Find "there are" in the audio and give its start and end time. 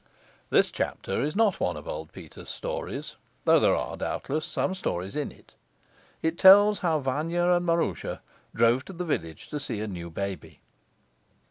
3.59-3.95